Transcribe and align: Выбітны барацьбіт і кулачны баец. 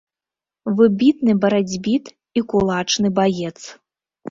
Выбітны 0.79 1.35
барацьбіт 1.43 2.05
і 2.41 2.45
кулачны 2.55 3.15
баец. 3.23 3.57